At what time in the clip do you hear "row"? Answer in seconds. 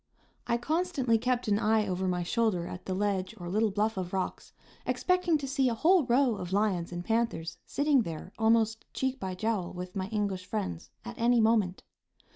6.07-6.37